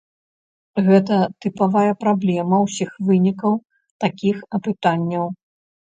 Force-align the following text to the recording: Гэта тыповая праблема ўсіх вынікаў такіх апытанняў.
Гэта 0.87 1.17
тыповая 1.43 1.93
праблема 2.03 2.57
ўсіх 2.65 2.89
вынікаў 3.11 3.53
такіх 4.05 4.37
апытанняў. 4.61 5.25